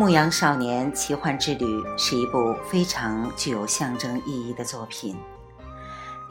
[0.00, 1.66] 牧羊少年奇幻之旅》
[1.98, 5.14] 是一部非常具有象征意义的作品，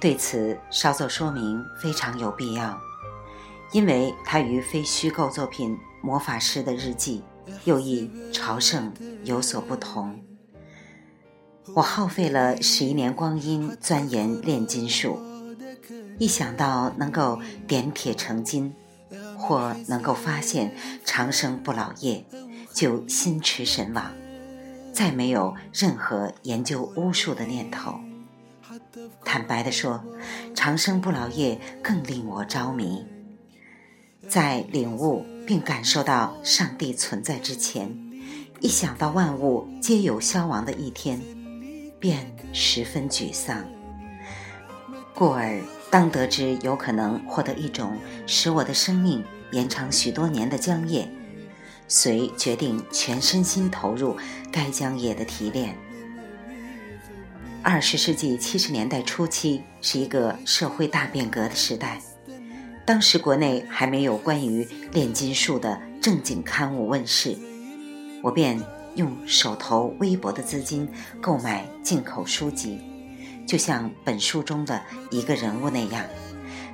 [0.02, 2.82] 对此稍作说明非常有必要，
[3.72, 7.22] 因为它与非虚构作品《魔法师的日记》
[7.64, 8.92] 又一朝圣
[9.24, 10.20] 有所不同。
[11.76, 15.20] 我耗费了十一年光阴钻研炼金术，
[16.18, 18.74] 一想到能够点铁成金，
[19.38, 22.26] 或能够发现长生不老液。
[22.74, 24.12] 就心驰神往，
[24.94, 28.00] 再没有任何研究巫术的念头。
[29.26, 30.04] 坦白地说，
[30.54, 33.06] 长生不老液更令我着迷。
[34.28, 37.98] 在领悟并感受到上帝存在之前，
[38.60, 41.20] 一想到万物皆有消亡的一天，
[42.00, 43.64] 便十分沮丧。
[45.16, 51.12] 故而，当得知有可能获得一种使我的生命延长许多年的浆液。
[51.90, 54.16] 遂决定全身心投入
[54.50, 55.76] 该浆液的提炼。
[57.62, 62.00] 二十世纪七十年代初期是一个社会大变革的时代，
[62.86, 67.36] 当时国内还没有关于炼金术的正经刊物问世，
[68.24, 68.58] 我便
[68.96, 70.88] 用手头微薄的资金
[71.20, 72.80] 购买进口书籍，
[73.46, 74.82] 就像本书中的
[75.12, 76.06] 一个人物那样，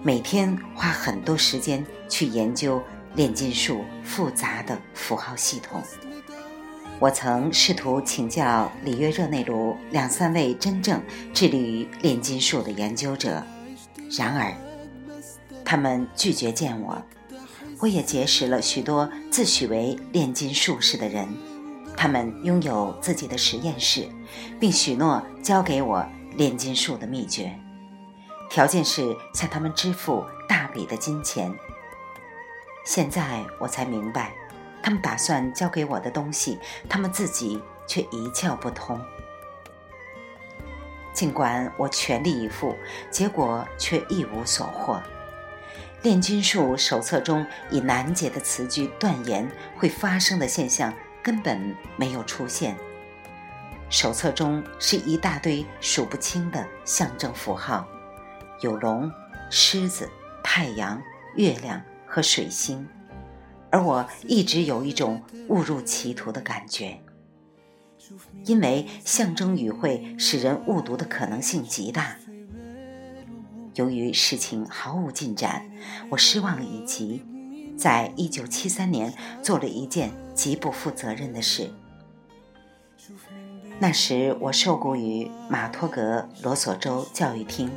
[0.04, 2.80] 每天花很多时间去研究。
[3.16, 5.82] 炼金术复杂的符号系统，
[7.00, 11.02] 我曾试图请教里约热内卢两三位真正
[11.34, 13.42] 致力于炼金术的研究者，
[14.12, 14.54] 然而
[15.64, 17.02] 他们拒绝见我。
[17.80, 21.28] 我也结识了许多自诩为炼金术士的人，
[21.96, 24.10] 他们拥有自己的实验室，
[24.60, 27.58] 并许诺教给我炼金术的秘诀，
[28.50, 31.54] 条件是向他们支付大笔的金钱。
[32.86, 34.32] 现在我才明白，
[34.82, 39.02] 他们打算教给我的东西，他们自己却一窍不通。
[41.12, 42.76] 尽管我全力以赴，
[43.10, 45.02] 结果却一无所获。
[46.04, 52.78] 炼金术手册中以难解的词句断言会发生的现象根本没有出现。
[53.90, 57.88] 手册中是一大堆数不清的象征符号，
[58.60, 59.12] 有龙、
[59.50, 60.08] 狮子、
[60.44, 61.02] 太阳、
[61.36, 61.82] 月亮。
[62.16, 62.88] 和水星，
[63.70, 66.98] 而我一直有一种误入歧途的感觉，
[68.46, 72.16] 因为象征语会使人误读的可能性极大。
[73.74, 75.70] 由于事情毫无进展，
[76.10, 77.22] 我失望已极，
[77.78, 81.70] 在一九七三年做了一件极不负责任的事。
[83.78, 87.70] 那时我受雇于马托格罗索州教育厅，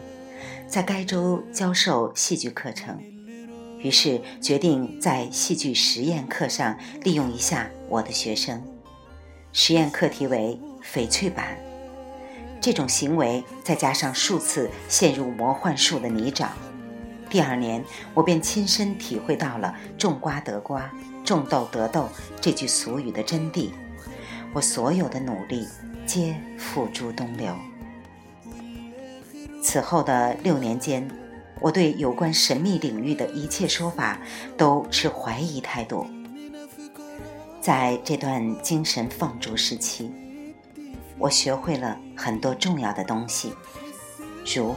[0.69, 3.18] 在该州教授戏剧课程。
[3.79, 8.63] 于是决定在戏剧实验课上利用一下我的学生。
[9.53, 11.59] 实验课题为翡翠板，
[12.61, 16.49] 这种行为再加上数次陷入魔幻术的泥沼，
[17.31, 17.85] 第二年
[18.15, 20.91] 我便亲身体会到了“种瓜得瓜，
[21.25, 22.09] 种豆得豆”
[22.41, 23.71] 这句俗语的真谛。
[24.53, 25.67] 我所有的努力
[26.05, 27.55] 皆付诸东流。
[29.63, 31.09] 此后的六年间。
[31.61, 34.19] 我对有关神秘领域的一切说法
[34.57, 36.07] 都持怀疑态度。
[37.61, 40.11] 在这段精神放逐时期，
[41.19, 43.53] 我学会了很多重要的东西，
[44.47, 44.75] 如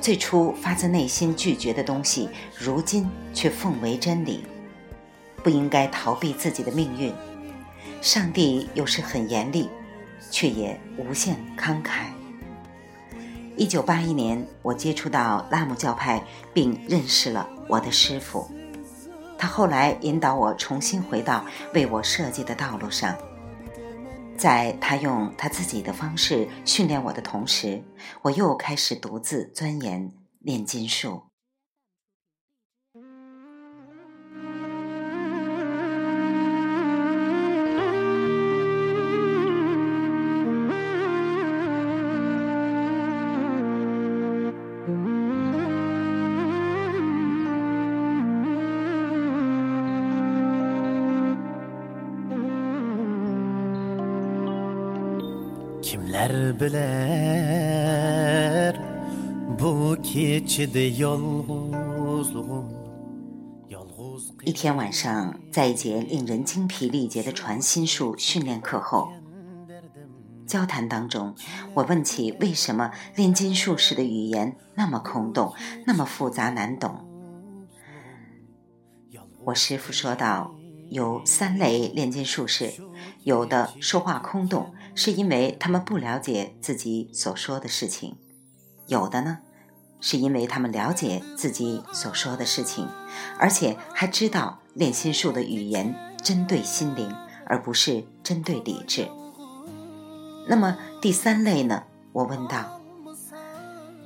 [0.00, 4.44] 最初发自内心拒绝的东西，如今却奉为真理。
[5.42, 7.14] 不应该逃避自己的命运。
[8.02, 9.68] 上帝有时很严厉，
[10.30, 12.06] 却也无限慷慨。
[13.58, 16.24] 一九八一年，我接触到拉姆教派，
[16.54, 18.48] 并认识了我的师傅。
[19.36, 23.16] 他后来引导我重新回到为我设计的道路上。
[24.36, 27.82] 在他用他自己的方式训练我的同时，
[28.22, 31.27] 我又开始独自钻研炼金术。
[64.44, 69.10] 一天晚上，在一节令人精疲力竭的传心术训练课后，
[70.46, 71.34] 交谈当中，
[71.72, 75.54] 我问起为什么炼金术士的语言那么空洞，
[75.86, 77.02] 那么复杂难懂。
[79.44, 80.54] 我师傅说道
[80.90, 82.74] ：“有三类炼金术士，
[83.22, 88.16] 有的说话空洞，是因为他们不了解自己所说的事情；
[88.88, 89.38] 有的呢，
[90.00, 92.88] 是因为他们了解自己所说的事情，
[93.38, 97.14] 而且还知道炼心术的语言针对心灵，
[97.46, 99.06] 而不是针对理智。
[100.48, 101.84] 那么第三类呢？
[102.12, 102.80] 我问道。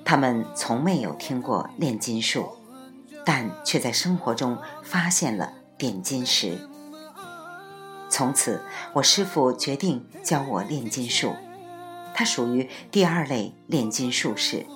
[0.05, 2.51] 他们从没有听过炼金术，
[3.25, 6.69] 但却在生活中发现了点金石。
[8.13, 8.61] 从此，
[8.93, 11.35] 我师父决定教我炼金术。
[12.13, 14.67] 他属于第二类炼金术士。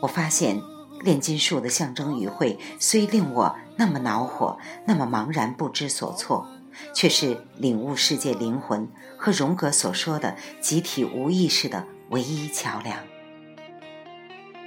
[0.00, 0.62] 我发现，
[1.02, 6.46] 炼金术的象征语汇虽令我那么恼火，那么茫然不知所措，
[6.94, 8.88] 却是领悟世界灵魂
[9.18, 12.96] 和荣格所说的集体无意识的唯一桥梁。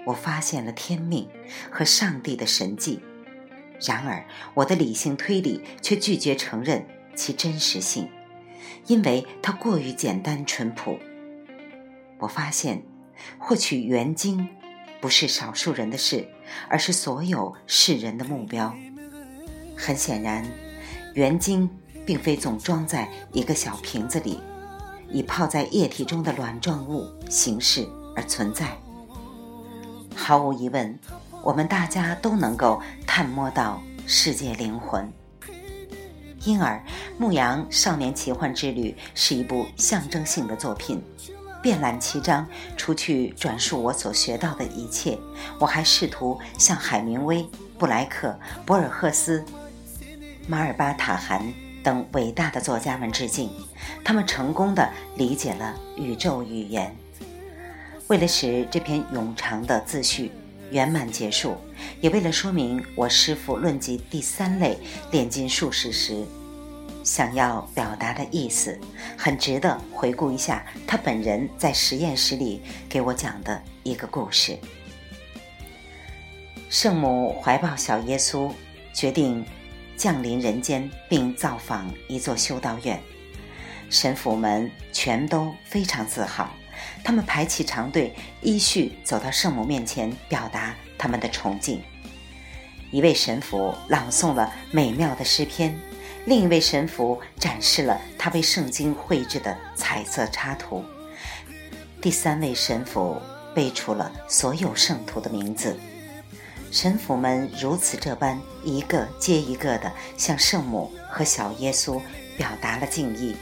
[0.06, 1.30] 我发现了天命
[1.72, 3.00] 和上帝的神迹，
[3.80, 6.86] 然而我的理性推理却拒绝承认
[7.20, 8.08] 其真实性，
[8.88, 10.98] 因为它过于简单淳朴。
[12.18, 12.82] 我发现，
[13.38, 14.48] 获取元晶
[15.02, 16.26] 不是少数人的事，
[16.70, 18.74] 而是所有世人的目标。
[19.76, 20.46] 很显然，
[21.14, 21.70] 元晶
[22.06, 24.40] 并非总装在一个小瓶子里，
[25.10, 27.86] 以泡在液体中的卵状物形式
[28.16, 28.78] 而存在。
[30.16, 30.98] 毫无疑问，
[31.44, 35.12] 我们大家都能够探摸到世界灵魂。
[36.46, 36.76] 因而，
[37.18, 41.04] 《牧羊少年奇幻之旅》是一部象征性的作品，
[41.62, 42.48] 遍览其章。
[42.78, 45.18] 除去转述我所学到的一切，
[45.60, 47.46] 我还试图向海明威、
[47.78, 49.44] 布莱克、博尔赫斯、
[50.48, 51.54] 马尔巴塔韩
[51.84, 53.50] 等伟大的作家们致敬。
[54.04, 56.96] 他们成功的理解了宇宙语言。
[58.08, 60.32] 为了使这篇冗长的自序
[60.72, 61.58] 圆满结束，
[62.02, 64.78] 也为了说明我师父论及第三类
[65.12, 66.26] 炼金术士时
[67.04, 68.80] 想要表达的意思，
[69.18, 74.58] 很值得回顾一下他本人在实验室里给我讲的一个故事。
[76.70, 78.52] 圣母怀抱小耶稣，
[78.94, 79.44] 决定
[79.98, 83.02] 降临人间，并造访一座修道院，
[83.90, 86.48] 神父们全都非常自豪。
[87.04, 91.82] 他们排起长队，依序走到圣母面前，表达他们的崇敬。
[92.92, 95.78] 一位神父朗诵了美妙的诗篇，
[96.26, 100.84] 另一位神父展示了他为圣经绘制的彩色插图，
[102.02, 103.22] 第三位神父
[103.54, 105.78] 背出了所有圣徒的名字。
[106.72, 112.00] 神父们如此这般，一个接一个地向圣母和小耶稣
[112.38, 113.36] 表达了敬意。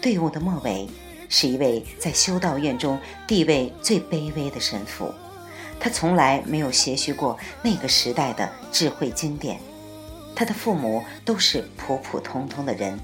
[0.00, 0.88] 队伍的末尾。
[1.30, 5.14] 是一位在修道院中地位最卑微的神父，
[5.78, 9.58] 他从来没有学习过那个时代的智慧经典。
[10.34, 12.98] 他的父母都是普普通通的人，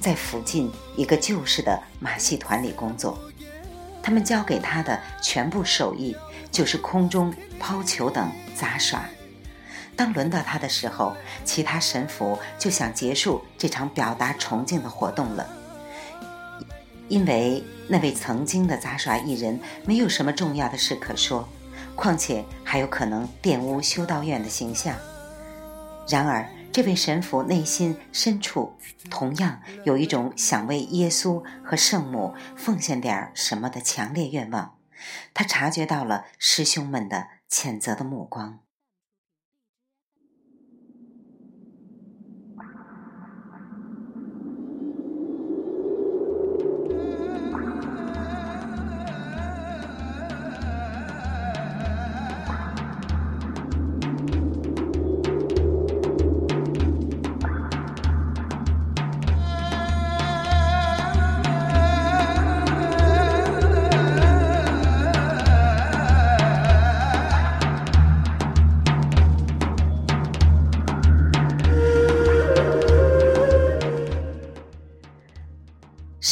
[0.00, 3.18] 在附近一个旧式的马戏团里工作。
[4.02, 6.16] 他们教给他的全部手艺
[6.50, 9.04] 就是空中抛球等杂耍。
[9.94, 11.14] 当轮到他的时候，
[11.44, 15.46] 其他神父就想结束这场表达崇敬的活动了。
[17.10, 21.46] 因为那位曾经的杂耍艺人没有什么重要的事可说，
[21.96, 24.96] 况且还有可能玷污修道院的形象。
[26.08, 28.72] 然而，这位神父内心深处
[29.10, 34.76] 同样有一种想为耶稣和圣母奉献点什么的强烈愿望。
[35.34, 38.60] 他察觉到了师兄们的谴责的目光。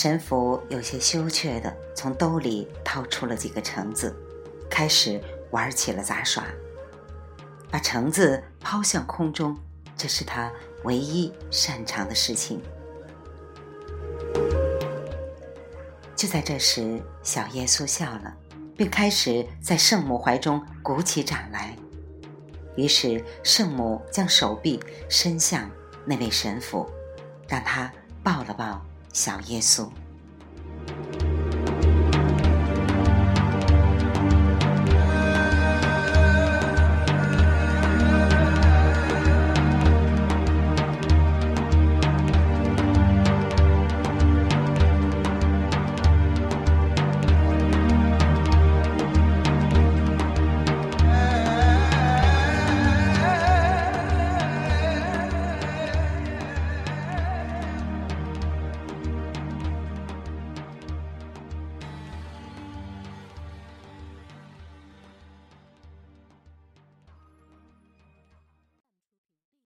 [0.01, 4.15] 神父有些羞怯地从兜里掏出了几个橙子，
[4.71, 6.45] 开始玩起了杂耍，
[7.69, 9.59] 把橙子抛向空中，
[9.97, 10.53] 这是他
[10.85, 12.63] 唯一擅长的事情。
[16.15, 18.33] 就在这时，小耶稣笑了，
[18.77, 21.75] 并开始在圣母怀中鼓起掌来。
[22.77, 24.79] 于是，圣母将手臂
[25.09, 25.69] 伸向
[26.05, 26.89] 那位神父，
[27.49, 28.81] 让他抱了抱。
[29.13, 29.89] 小耶稣。